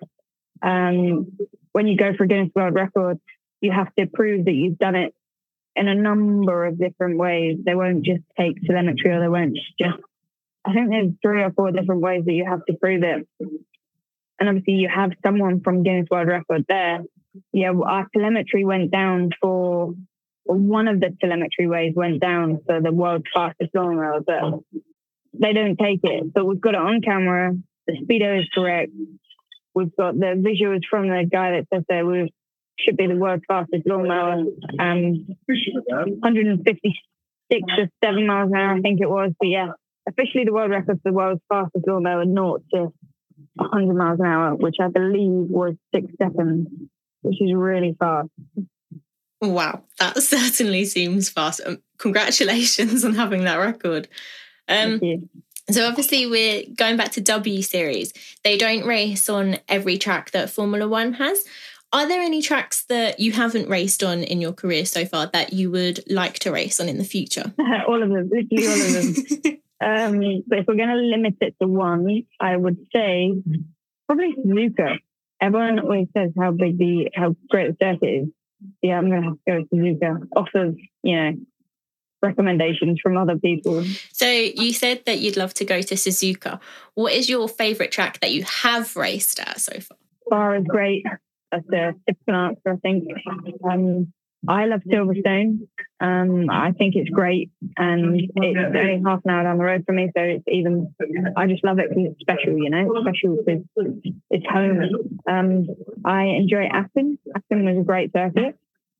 Um, 0.63 1.37
when 1.73 1.87
you 1.87 1.97
go 1.97 2.13
for 2.15 2.25
Guinness 2.25 2.51
World 2.55 2.75
Records, 2.75 3.19
you 3.61 3.71
have 3.71 3.93
to 3.99 4.07
prove 4.07 4.45
that 4.45 4.53
you've 4.53 4.77
done 4.77 4.95
it 4.95 5.13
in 5.75 5.87
a 5.87 5.95
number 5.95 6.65
of 6.65 6.79
different 6.79 7.17
ways. 7.17 7.57
They 7.65 7.75
won't 7.75 8.05
just 8.05 8.23
take 8.39 8.61
telemetry 8.63 9.11
or 9.11 9.19
they 9.19 9.27
won't 9.27 9.57
just, 9.79 9.99
I 10.65 10.73
think 10.73 10.89
there's 10.89 11.11
three 11.21 11.43
or 11.43 11.51
four 11.51 11.71
different 11.71 12.01
ways 12.01 12.23
that 12.25 12.33
you 12.33 12.45
have 12.45 12.63
to 12.65 12.73
prove 12.73 13.03
it. 13.03 13.27
And 14.39 14.49
obviously, 14.49 14.73
you 14.73 14.89
have 14.93 15.11
someone 15.25 15.61
from 15.61 15.83
Guinness 15.83 16.07
World 16.09 16.27
Record 16.27 16.65
there. 16.67 16.99
Yeah, 17.51 17.71
our 17.71 18.07
telemetry 18.15 18.65
went 18.65 18.91
down 18.91 19.31
for, 19.41 19.93
or 20.45 20.55
one 20.55 20.87
of 20.87 20.99
the 20.99 21.15
telemetry 21.19 21.67
ways 21.67 21.93
went 21.95 22.19
down 22.19 22.59
for 22.65 22.81
the 22.81 22.91
world's 22.91 23.25
fastest 23.33 23.71
lawnmower, 23.73 24.21
but 24.21 24.59
they 25.33 25.53
don't 25.53 25.77
take 25.77 26.01
it. 26.03 26.33
But 26.33 26.45
we've 26.45 26.61
got 26.61 26.75
it 26.75 26.81
on 26.81 27.01
camera. 27.01 27.53
The 27.87 27.93
speedo 27.93 28.39
is 28.39 28.47
correct. 28.53 28.91
We've 29.75 29.95
got 29.95 30.19
the 30.19 30.35
visuals 30.37 30.81
from 30.89 31.09
the 31.09 31.27
guy 31.29 31.51
that 31.51 31.67
says 31.73 31.83
that 31.89 32.05
we 32.05 32.33
should 32.79 32.97
be 32.97 33.07
the 33.07 33.15
world's 33.15 33.43
fastest 33.47 33.85
lawnmower. 33.85 34.43
Um, 34.79 35.27
156 35.47 37.63
or 37.77 37.87
7 38.03 38.27
miles 38.27 38.51
an 38.51 38.57
hour, 38.57 38.75
I 38.75 38.81
think 38.81 39.01
it 39.01 39.09
was. 39.09 39.31
But 39.39 39.47
yeah, 39.47 39.71
officially 40.07 40.45
the 40.45 40.53
world 40.53 40.71
record 40.71 40.99
for 41.01 41.11
the 41.11 41.13
world's 41.13 41.41
fastest 41.49 41.87
lawnmower, 41.87 42.25
0 42.25 42.57
to 42.73 42.93
100 43.55 43.95
miles 43.95 44.19
an 44.19 44.25
hour, 44.25 44.55
which 44.55 44.75
I 44.81 44.87
believe 44.87 45.49
was 45.49 45.75
six 45.93 46.07
seconds, 46.21 46.67
which 47.21 47.41
is 47.41 47.53
really 47.53 47.95
fast. 47.99 48.29
Wow, 49.41 49.83
that 49.99 50.17
certainly 50.23 50.85
seems 50.85 51.29
fast. 51.29 51.61
Um, 51.65 51.79
congratulations 51.97 53.03
on 53.03 53.13
having 53.13 53.43
that 53.43 53.57
record. 53.57 54.07
Um, 54.67 54.99
so 55.69 55.87
obviously 55.87 56.25
we're 56.25 56.63
going 56.75 56.97
back 56.97 57.11
to 57.13 57.21
W 57.21 57.61
series. 57.61 58.13
They 58.43 58.57
don't 58.57 58.85
race 58.85 59.29
on 59.29 59.57
every 59.69 59.97
track 59.97 60.31
that 60.31 60.49
Formula 60.49 60.87
One 60.87 61.13
has. 61.13 61.45
Are 61.93 62.07
there 62.07 62.21
any 62.21 62.41
tracks 62.41 62.85
that 62.85 63.19
you 63.19 63.31
haven't 63.31 63.69
raced 63.69 64.03
on 64.03 64.23
in 64.23 64.41
your 64.41 64.51
career 64.51 64.83
so 64.83 65.05
far 65.05 65.27
that 65.27 65.53
you 65.53 65.69
would 65.69 66.03
like 66.11 66.39
to 66.39 66.51
race 66.51 66.79
on 66.79 66.89
in 66.89 66.97
the 66.97 67.03
future? 67.03 67.53
all 67.87 68.01
of 68.01 68.09
them, 68.09 68.29
literally 68.29 68.67
all 68.67 68.81
of 68.81 69.15
them. 69.15 69.53
um, 69.81 70.43
but 70.47 70.59
if 70.59 70.67
we're 70.67 70.75
going 70.75 70.89
to 70.89 70.95
limit 70.95 71.35
it 71.39 71.55
to 71.61 71.67
one, 71.67 72.23
I 72.39 72.57
would 72.57 72.77
say 72.93 73.31
probably 74.07 74.35
Suzuka. 74.35 74.97
Everyone 75.39 75.79
always 75.79 76.07
says 76.17 76.31
how 76.37 76.51
big 76.51 76.77
the 76.77 77.11
how 77.13 77.35
great 77.49 77.77
the 77.77 77.85
circuit 77.85 78.07
is. 78.07 78.27
Yeah, 78.81 78.97
I'm 78.97 79.09
going 79.09 79.21
to 79.21 79.27
have 79.27 79.37
to 79.37 79.41
go 79.45 79.61
to 79.61 79.75
Suzuka. 79.75 80.27
Off 80.35 80.49
of 80.55 80.77
you 81.03 81.15
know 81.15 81.33
recommendations 82.23 82.99
from 83.01 83.17
other 83.17 83.37
people. 83.37 83.83
So 84.11 84.27
you 84.27 84.73
said 84.73 85.03
that 85.05 85.19
you'd 85.19 85.37
love 85.37 85.53
to 85.55 85.65
go 85.65 85.81
to 85.81 85.95
Suzuka. 85.95 86.59
What 86.95 87.13
is 87.13 87.29
your 87.29 87.47
favourite 87.47 87.91
track 87.91 88.19
that 88.21 88.31
you 88.31 88.43
have 88.43 88.95
raced 88.95 89.39
at 89.39 89.59
so 89.59 89.79
far? 89.79 89.97
Spa 90.25 90.53
is 90.53 90.65
great. 90.67 91.05
That's 91.51 91.69
a 91.69 91.93
typical 92.07 92.35
answer, 92.35 92.73
I 92.73 92.75
think. 92.77 93.03
Um, 93.69 94.13
I 94.47 94.65
love 94.65 94.81
Silverstone. 94.87 95.67
Um, 96.01 96.49
I 96.49 96.71
think 96.73 96.95
it's 96.95 97.09
great, 97.09 97.51
and 97.77 98.19
it's 98.19 98.57
only 98.75 99.01
half 99.05 99.21
an 99.23 99.31
hour 99.31 99.43
down 99.43 99.57
the 99.57 99.63
road 99.63 99.83
from 99.85 99.95
me, 99.95 100.11
so 100.15 100.21
it's 100.21 100.43
even. 100.47 100.93
I 101.37 101.47
just 101.47 101.63
love 101.63 101.79
it 101.79 101.89
because 101.89 102.11
it's 102.11 102.19
special, 102.19 102.57
you 102.57 102.69
know. 102.69 102.91
It's 102.91 103.07
special 103.07 103.37
because 103.37 103.63
it's 104.29 104.45
home. 104.49 105.19
Um, 105.29 105.67
I 106.03 106.23
enjoy 106.23 106.65
Assen. 106.65 107.19
Assen 107.35 107.65
was 107.65 107.77
a 107.79 107.85
great 107.85 108.11
circuit. 108.11 108.57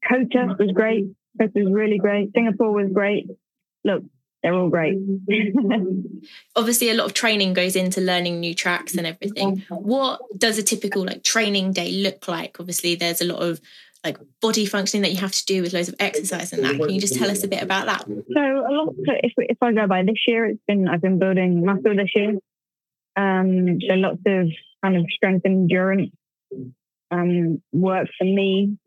COTA 0.08 0.56
was 0.60 0.72
great. 0.74 1.08
Chris 1.38 1.52
was 1.56 1.72
really 1.72 1.98
great. 1.98 2.32
Singapore 2.34 2.72
was 2.72 2.92
great. 2.94 3.28
Look, 3.84 4.04
they're 4.42 4.54
all 4.54 4.70
great. 4.70 4.98
Obviously, 6.56 6.90
a 6.90 6.94
lot 6.94 7.06
of 7.06 7.14
training 7.14 7.54
goes 7.54 7.76
into 7.76 8.02
learning 8.02 8.40
new 8.40 8.54
tracks 8.54 8.96
and 8.96 9.08
everything. 9.08 9.64
What 9.70 10.22
does 10.38 10.58
a 10.58 10.64
typical 10.64 11.06
like 11.06 11.24
training 11.24 11.72
day 11.72 11.92
look 11.92 12.28
like? 12.28 12.60
Obviously, 12.60 12.96
there's 12.96 13.22
a 13.22 13.26
lot 13.26 13.42
of 13.42 13.62
like 14.04 14.18
body 14.42 14.66
functioning 14.66 15.02
that 15.04 15.12
you 15.12 15.18
have 15.18 15.32
to 15.32 15.46
do 15.46 15.62
with 15.62 15.72
loads 15.72 15.88
of 15.88 15.96
exercise 15.98 16.52
and 16.52 16.64
that. 16.66 16.76
Can 16.76 16.90
you 16.90 17.00
just 17.00 17.16
tell 17.16 17.32
us 17.32 17.44
a 17.44 17.48
bit 17.48 17.64
about 17.64 17.86
that? 17.86 18.06
So 18.06 18.42
a 18.42 18.72
lot. 18.72 18.94
If 18.98 19.34
if 19.38 19.58
I 19.62 19.72
go 19.72 19.88
by 19.88 20.04
this 20.04 20.20
year, 20.28 20.46
it's 20.46 20.62
been 20.68 20.90
I've 20.90 21.02
been 21.02 21.20
building 21.20 21.66
muscle 21.66 21.96
this 21.96 22.12
year. 22.14 22.34
Um, 23.16 23.80
so 23.88 23.96
lots 23.96 24.20
of 24.26 24.50
kind 24.84 24.98
of 24.98 25.06
strength 25.10 25.46
and 25.46 25.72
endurance 25.72 26.12
um, 27.12 27.62
work 27.72 28.08
for 28.18 28.26
me. 28.26 28.78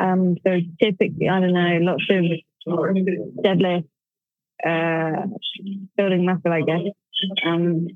Um, 0.00 0.36
so 0.46 0.56
typically, 0.80 1.28
I 1.28 1.40
don't 1.40 1.52
know, 1.52 1.78
lots 1.82 2.04
of 2.10 2.24
deadlift, 3.44 3.84
uh, 4.66 5.26
building 5.96 6.24
muscle, 6.24 6.52
I 6.52 6.62
guess. 6.62 6.80
Um, 7.44 7.88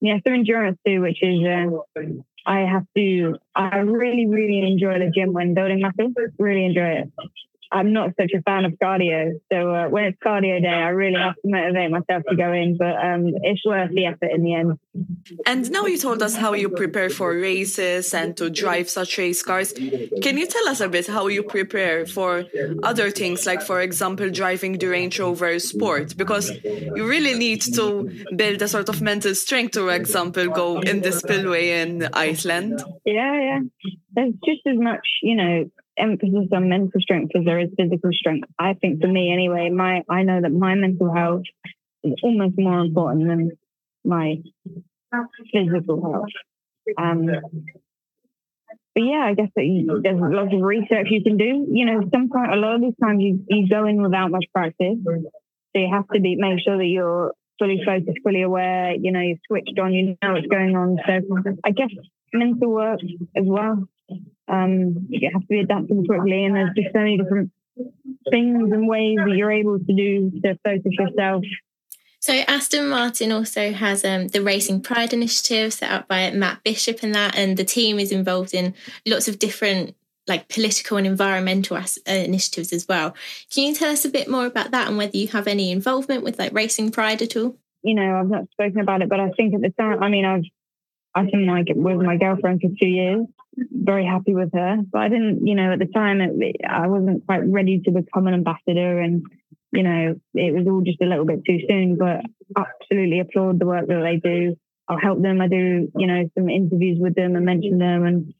yeah, 0.00 0.18
some 0.24 0.34
endurance 0.34 0.78
too, 0.86 1.00
which 1.00 1.22
is 1.22 1.40
uh, 1.44 2.00
I 2.46 2.60
have 2.60 2.84
to. 2.96 3.36
I 3.54 3.78
really, 3.78 4.26
really 4.26 4.66
enjoy 4.66 4.98
the 4.98 5.10
gym 5.14 5.32
when 5.32 5.54
building 5.54 5.80
muscle. 5.80 6.12
Really 6.38 6.64
enjoy 6.64 7.02
it. 7.02 7.12
I'm 7.72 7.92
not 7.92 8.10
such 8.20 8.32
a 8.36 8.42
fan 8.42 8.64
of 8.64 8.72
cardio. 8.72 9.40
So 9.50 9.74
uh, 9.74 9.88
when 9.88 10.04
it's 10.04 10.18
cardio 10.18 10.60
day, 10.60 10.68
I 10.68 10.88
really 10.88 11.18
have 11.18 11.34
to 11.36 11.48
motivate 11.48 11.90
myself 11.90 12.22
to 12.28 12.36
go 12.36 12.52
in, 12.52 12.76
but 12.76 12.94
um, 13.02 13.32
it's 13.42 13.64
worth 13.64 13.90
the 13.92 14.06
effort 14.06 14.30
in 14.30 14.42
the 14.42 14.54
end. 14.54 14.78
And 15.46 15.70
now 15.70 15.86
you 15.86 15.96
told 15.98 16.22
us 16.22 16.36
how 16.36 16.52
you 16.52 16.68
prepare 16.68 17.08
for 17.08 17.32
races 17.32 18.12
and 18.12 18.36
to 18.36 18.50
drive 18.50 18.90
such 18.90 19.16
race 19.18 19.42
cars. 19.42 19.72
Can 19.72 20.36
you 20.36 20.46
tell 20.46 20.68
us 20.68 20.80
a 20.80 20.88
bit 20.88 21.06
how 21.06 21.28
you 21.28 21.42
prepare 21.42 22.04
for 22.06 22.44
other 22.82 23.10
things, 23.10 23.46
like, 23.46 23.62
for 23.62 23.80
example, 23.80 24.30
driving 24.30 24.78
the 24.78 24.86
Range 24.86 25.18
Rover 25.18 25.58
Sport? 25.58 26.16
Because 26.16 26.50
you 26.62 27.08
really 27.08 27.34
need 27.38 27.62
to 27.74 28.10
build 28.36 28.60
a 28.60 28.68
sort 28.68 28.88
of 28.88 29.00
mental 29.00 29.34
strength 29.34 29.72
to, 29.72 29.86
for 29.86 29.94
example, 29.94 30.48
go 30.48 30.80
in 30.80 31.00
the 31.00 31.12
spillway 31.12 31.80
in 31.80 32.08
Iceland. 32.12 32.82
Yeah, 33.04 33.40
yeah. 33.40 33.60
There's 34.14 34.34
just 34.44 34.66
as 34.66 34.78
much, 34.78 35.06
you 35.22 35.36
know, 35.36 35.70
emphasis 35.98 36.48
on 36.52 36.68
mental 36.68 37.00
strength 37.00 37.32
as 37.36 37.44
there 37.44 37.60
is 37.60 37.68
physical 37.76 38.10
strength. 38.12 38.48
I 38.58 38.74
think 38.74 39.00
for 39.00 39.08
me 39.08 39.32
anyway, 39.32 39.70
my 39.70 40.02
I 40.08 40.22
know 40.22 40.40
that 40.40 40.52
my 40.52 40.74
mental 40.74 41.12
health 41.12 41.42
is 42.02 42.14
almost 42.22 42.54
more 42.58 42.80
important 42.80 43.28
than 43.28 43.50
my 44.04 44.36
physical 45.52 46.02
health. 46.02 46.96
Um, 46.98 47.26
but 48.94 49.04
yeah, 49.04 49.24
I 49.24 49.34
guess 49.34 49.48
that 49.56 50.00
there's 50.02 50.20
lots 50.20 50.52
of 50.52 50.60
research 50.60 51.06
you 51.10 51.22
can 51.22 51.36
do. 51.36 51.66
You 51.70 51.86
know, 51.86 52.08
sometimes 52.12 52.48
a 52.52 52.56
lot 52.56 52.74
of 52.74 52.80
these 52.82 52.96
times 53.02 53.22
you, 53.22 53.44
you 53.48 53.68
go 53.68 53.86
in 53.86 54.02
without 54.02 54.30
much 54.30 54.44
practice, 54.54 54.98
so 55.04 55.22
you 55.74 55.88
have 55.90 56.08
to 56.08 56.20
be 56.20 56.36
make 56.36 56.60
sure 56.62 56.76
that 56.76 56.86
you're 56.86 57.32
fully 57.58 57.80
focused, 57.84 58.18
fully 58.22 58.42
aware. 58.42 58.94
You 58.94 59.12
know, 59.12 59.20
you're 59.20 59.38
switched 59.46 59.78
on. 59.78 59.92
You 59.92 60.16
know 60.22 60.32
what's 60.32 60.46
going 60.46 60.76
on. 60.76 60.98
So 61.06 61.54
I 61.64 61.70
guess 61.70 61.90
mental 62.34 62.70
work 62.70 63.00
as 63.36 63.44
well 63.46 63.88
um, 64.48 65.06
you 65.08 65.30
have 65.32 65.42
to 65.42 65.48
be 65.48 65.60
adaptable 65.60 66.04
quickly, 66.04 66.44
and 66.44 66.54
there's 66.54 66.70
just 66.76 66.92
so 66.92 66.98
many 66.98 67.16
different 67.18 67.50
things 68.30 68.72
and 68.72 68.88
ways 68.88 69.18
that 69.24 69.34
you're 69.36 69.50
able 69.50 69.78
to 69.78 69.94
do 69.94 70.30
to 70.42 70.58
focus 70.64 70.92
yourself. 70.98 71.44
So 72.20 72.32
Aston 72.32 72.88
Martin 72.88 73.32
also 73.32 73.72
has 73.72 74.04
um, 74.04 74.28
the 74.28 74.42
Racing 74.42 74.82
Pride 74.82 75.12
initiative 75.12 75.72
set 75.72 75.90
up 75.90 76.06
by 76.06 76.30
Matt 76.30 76.62
Bishop 76.62 77.02
and 77.02 77.14
that, 77.14 77.36
and 77.36 77.56
the 77.56 77.64
team 77.64 77.98
is 77.98 78.12
involved 78.12 78.54
in 78.54 78.74
lots 79.06 79.26
of 79.26 79.38
different 79.38 79.96
like 80.28 80.48
political 80.48 80.96
and 80.96 81.06
environmental 81.06 81.76
as- 81.76 81.98
uh, 82.08 82.12
initiatives 82.12 82.72
as 82.72 82.86
well. 82.86 83.14
Can 83.52 83.64
you 83.64 83.74
tell 83.74 83.90
us 83.90 84.04
a 84.04 84.08
bit 84.08 84.28
more 84.28 84.46
about 84.46 84.70
that 84.70 84.86
and 84.86 84.96
whether 84.96 85.16
you 85.16 85.26
have 85.28 85.48
any 85.48 85.72
involvement 85.72 86.22
with 86.22 86.38
like 86.38 86.52
Racing 86.52 86.92
Pride 86.92 87.22
at 87.22 87.36
all? 87.36 87.56
You 87.82 87.96
know, 87.96 88.16
I've 88.16 88.30
not 88.30 88.48
spoken 88.52 88.78
about 88.78 89.02
it, 89.02 89.08
but 89.08 89.18
I 89.18 89.30
think 89.30 89.54
at 89.54 89.60
the 89.60 89.70
time, 89.70 90.00
I 90.00 90.08
mean, 90.08 90.24
I've 90.24 90.44
I've 91.14 91.30
been 91.30 91.46
like 91.46 91.66
with 91.74 91.96
my 91.96 92.16
girlfriend 92.16 92.60
for 92.62 92.68
two 92.80 92.86
years, 92.86 93.26
very 93.56 94.04
happy 94.04 94.34
with 94.34 94.50
her. 94.54 94.78
But 94.90 95.02
I 95.02 95.08
didn't, 95.08 95.46
you 95.46 95.54
know, 95.54 95.72
at 95.72 95.78
the 95.78 95.86
time, 95.86 96.20
it, 96.20 96.56
I 96.68 96.86
wasn't 96.86 97.26
quite 97.26 97.42
ready 97.46 97.80
to 97.84 97.90
become 97.90 98.26
an 98.26 98.34
ambassador. 98.34 99.00
And, 99.00 99.24
you 99.72 99.82
know, 99.82 100.14
it 100.34 100.54
was 100.54 100.66
all 100.66 100.82
just 100.82 101.02
a 101.02 101.06
little 101.06 101.24
bit 101.24 101.44
too 101.46 101.58
soon. 101.68 101.96
But 101.96 102.22
absolutely 102.56 103.20
applaud 103.20 103.58
the 103.58 103.66
work 103.66 103.86
that 103.88 104.02
they 104.02 104.16
do. 104.16 104.56
I'll 104.88 104.98
help 104.98 105.22
them. 105.22 105.40
I 105.40 105.48
do, 105.48 105.90
you 105.96 106.06
know, 106.06 106.28
some 106.36 106.48
interviews 106.48 106.98
with 107.00 107.14
them 107.14 107.36
and 107.36 107.46
mention 107.46 107.78
them 107.78 108.04
and 108.04 108.34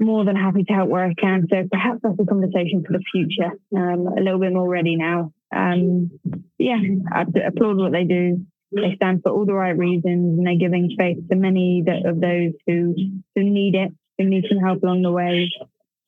more 0.00 0.24
than 0.24 0.36
happy 0.36 0.62
to 0.62 0.72
help 0.72 0.88
where 0.88 1.04
I 1.04 1.14
can. 1.14 1.46
So 1.50 1.66
perhaps 1.70 2.00
that's 2.02 2.18
a 2.20 2.24
conversation 2.24 2.84
for 2.86 2.92
the 2.92 3.02
future. 3.10 3.52
Um, 3.74 4.06
a 4.06 4.20
little 4.20 4.38
bit 4.38 4.52
more 4.52 4.68
ready 4.68 4.96
now. 4.96 5.32
Um, 5.54 6.10
yeah, 6.58 6.78
I 7.12 7.22
applaud 7.46 7.78
what 7.78 7.92
they 7.92 8.04
do. 8.04 8.46
They 8.70 8.94
stand 8.96 9.22
for 9.22 9.32
all 9.32 9.46
the 9.46 9.54
right 9.54 9.76
reasons 9.76 10.38
and 10.38 10.46
they're 10.46 10.58
giving 10.58 10.94
faith 10.98 11.16
to 11.30 11.36
many 11.36 11.82
that, 11.86 12.06
of 12.06 12.20
those 12.20 12.52
who, 12.66 12.94
who 13.34 13.42
need 13.42 13.74
it 13.74 13.92
who 14.18 14.24
need 14.24 14.44
some 14.48 14.58
help 14.58 14.82
along 14.82 15.02
the 15.02 15.12
way. 15.12 15.50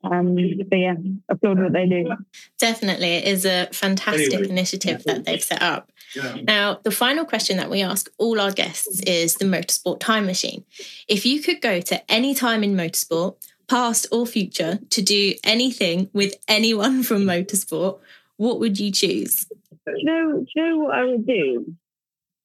Um, 0.02 0.37
so 0.37 0.76
yeah, 0.76 0.95
applaud 1.29 1.59
what 1.59 1.73
they 1.73 1.87
do. 1.87 2.11
Definitely, 2.59 3.14
it 3.14 3.25
is 3.25 3.45
a 3.45 3.69
fantastic 3.73 4.32
anyway. 4.32 4.49
initiative 4.49 5.04
that 5.04 5.25
they've 5.25 5.43
set 5.43 5.63
up. 5.63 5.93
Yeah. 6.17 6.39
Now, 6.43 6.80
the 6.82 6.91
final 6.91 7.25
question 7.25 7.58
that 7.58 7.71
we 7.71 7.82
ask 7.82 8.11
all 8.19 8.41
our 8.41 8.50
guests 8.50 9.00
is 9.02 9.35
the 9.35 9.45
motorsport 9.45 10.00
time 10.00 10.26
machine. 10.26 10.65
If 11.06 11.26
you 11.26 11.43
could 11.43 11.61
go 11.61 11.80
to 11.82 12.11
any 12.11 12.35
time 12.35 12.65
in 12.65 12.75
motorsport, 12.75 13.37
past 13.69 14.06
or 14.11 14.26
future, 14.26 14.80
to 14.89 15.02
do 15.02 15.35
anything 15.45 16.08
with 16.13 16.35
anyone 16.49 17.02
from 17.04 17.25
motorsport, 17.25 17.99
what 18.37 18.58
would 18.58 18.80
you 18.80 18.91
choose? 18.91 19.45
Do 19.87 19.93
you 19.97 20.04
know, 20.04 20.32
do 20.39 20.47
you 20.56 20.69
know 20.69 20.78
what 20.78 20.95
I 20.95 21.04
would 21.04 21.26
do? 21.26 21.75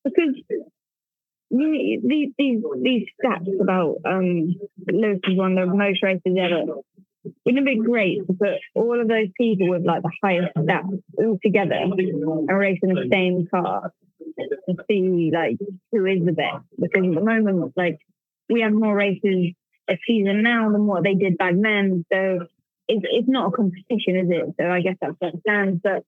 Because 0.04 0.36
these 1.60 2.32
these 2.38 2.64
these 2.82 3.08
stats 3.24 3.62
about 3.62 3.98
um 4.06 4.56
Lewis 4.88 5.20
won 5.30 5.56
the 5.56 5.66
most 5.66 6.04
races 6.04 6.38
ever. 6.40 6.82
Wouldn't 7.44 7.68
it 7.68 7.80
be 7.80 7.84
great 7.84 8.26
to 8.28 8.34
put 8.34 8.60
all 8.76 9.02
of 9.02 9.08
those 9.08 9.30
people 9.40 9.70
with 9.70 9.84
like 9.84 10.04
the 10.04 10.12
highest 10.24 10.56
stats 10.56 11.02
all 11.18 11.40
together 11.44 11.74
and 11.76 12.58
race 12.58 12.80
in 12.84 12.90
the 12.90 13.10
same 13.12 13.48
car 13.50 13.92
and 14.68 14.80
see 14.88 15.32
like 15.34 15.58
who 15.92 16.06
is 16.06 16.24
the 16.26 16.34
best? 16.34 16.64
Because 16.80 17.08
at 17.08 17.16
the 17.16 17.22
moment, 17.22 17.74
like 17.76 17.98
we 18.50 18.62
have 18.62 18.74
more 18.74 18.96
races 18.96 19.54
a 19.90 19.98
season 20.08 20.42
now 20.44 20.72
than 20.72 20.86
what 20.86 21.04
they 21.04 21.14
did 21.14 21.38
back 21.38 21.54
then. 21.56 22.06
So 22.12 22.48
it's 22.88 23.06
it's 23.10 23.28
not 23.28 23.54
a 23.54 23.56
competition, 23.56 24.16
is 24.18 24.30
it? 24.30 24.56
So 24.60 24.70
I 24.70 24.82
guess 24.82 24.96
that's 25.02 25.16
what 25.20 25.40
stands. 25.42 25.82
But 25.84 26.04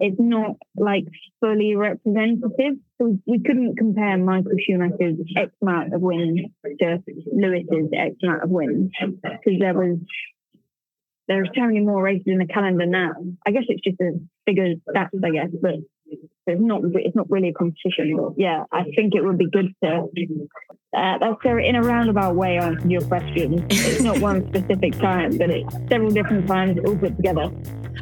it's 0.00 0.16
not 0.18 0.56
like 0.76 1.04
fully 1.40 1.74
representative. 1.76 2.78
So 3.00 3.18
we 3.26 3.40
couldn't 3.40 3.76
compare 3.76 4.18
Michael 4.18 4.52
Schumacher's 4.66 5.18
X 5.36 5.50
amount 5.62 5.94
of 5.94 6.00
wins 6.00 6.40
to 6.80 7.02
Lewis's 7.32 7.90
X 7.96 8.16
amount 8.22 8.42
of 8.42 8.50
wins 8.50 8.90
because 9.00 9.58
there 9.58 9.74
was 9.74 9.98
there's 11.28 11.50
so 11.54 11.62
many 11.62 11.80
more 11.80 12.02
races 12.02 12.24
in 12.26 12.38
the 12.38 12.46
calendar 12.46 12.86
now. 12.86 13.12
I 13.46 13.50
guess 13.50 13.64
it's 13.68 13.82
just 13.82 14.00
a 14.00 14.18
bigger 14.46 14.74
stats, 14.88 15.10
I 15.22 15.30
guess, 15.30 15.50
but 15.60 15.74
it's 16.46 16.60
not 16.62 16.80
it's 16.94 17.14
not 17.14 17.30
really 17.30 17.50
a 17.50 17.52
competition. 17.52 18.16
But 18.16 18.32
yeah, 18.36 18.64
I 18.72 18.84
think 18.96 19.14
it 19.14 19.22
would 19.22 19.38
be 19.38 19.48
good 19.50 19.74
to. 19.84 20.08
Uh, 20.96 21.18
that's 21.18 21.36
in 21.44 21.76
a 21.76 21.82
roundabout 21.82 22.34
way 22.34 22.56
answer 22.56 22.88
your 22.88 23.02
question. 23.02 23.66
It's 23.68 24.00
not 24.00 24.18
one 24.20 24.48
specific 24.48 24.98
time, 24.98 25.36
but 25.36 25.50
it's 25.50 25.72
several 25.90 26.10
different 26.10 26.48
times 26.48 26.78
all 26.84 26.96
put 26.96 27.16
together. 27.16 27.50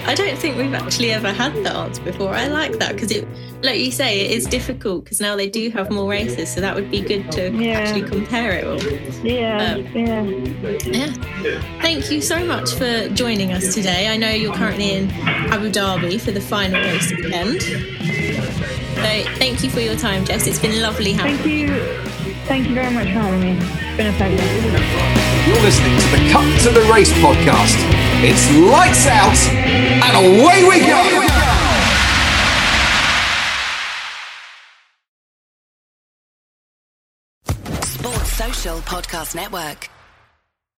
I 0.01 0.15
don't 0.15 0.37
think 0.39 0.57
we've 0.57 0.75
actually 0.75 1.11
ever 1.11 1.33
had 1.33 1.55
that 1.65 1.75
answer 1.75 2.03
before. 2.03 2.35
I 2.35 2.47
like 2.49 2.79
that 2.79 2.95
because 2.95 3.11
it, 3.11 3.27
like 3.63 3.81
you 3.81 3.91
say, 3.91 4.21
it 4.21 4.31
is 4.33 4.47
difficult 4.47 5.05
because 5.05 5.21
now 5.21 5.37
they 5.37 5.49
do 5.49 5.71
have 5.71 5.91
more 5.91 6.09
races, 6.09 6.53
so 6.53 6.61
that 6.61 6.75
would 6.75 6.91
be 6.91 7.01
good 7.01 7.31
to 7.33 7.51
yeah. 7.53 7.79
actually 7.79 8.03
compare 8.03 8.53
it 8.53 8.65
all. 8.65 8.83
Yeah, 9.25 9.75
um, 9.75 9.87
yeah, 9.95 11.13
yeah. 11.43 11.81
Thank 11.81 12.11
you 12.11 12.21
so 12.21 12.45
much 12.45 12.75
for 12.75 13.09
joining 13.11 13.53
us 13.53 13.75
today. 13.75 14.09
I 14.09 14.17
know 14.17 14.31
you're 14.31 14.55
currently 14.55 14.93
in 14.93 15.11
Abu 15.11 15.71
Dhabi 15.71 16.21
for 16.21 16.31
the 16.31 16.41
final 16.41 16.81
race 16.81 17.11
weekend. 17.11 17.63
So 17.63 19.23
thank 19.39 19.63
you 19.63 19.71
for 19.71 19.81
your 19.81 19.97
time, 19.97 20.25
Jess. 20.25 20.47
It's 20.47 20.59
been 20.59 20.83
lovely 20.83 21.13
having 21.13 21.37
thank 21.37 21.47
you. 21.47 21.69
Thank 22.47 22.69
you 22.69 22.75
very 22.75 22.93
much 22.93 23.07
for 23.07 23.21
having 23.21 23.41
me. 23.41 23.59
It's 23.59 23.97
been 23.97 24.07
a 24.07 24.17
pleasure. 24.17 25.51
You're 25.51 25.63
listening 25.63 25.99
to 25.99 26.07
the 26.11 26.31
Cut 26.33 26.63
to 26.63 26.71
the 26.71 26.93
Race 26.93 27.13
podcast. 27.15 28.06
It's 28.19 28.51
lights 28.51 29.07
out 29.07 29.37
and 30.03 30.17
away 30.25 30.65
we 30.65 30.81
go. 30.87 31.27
Sports 37.83 38.33
Social 38.33 38.79
Podcast 38.81 39.35
Network. 39.35 39.91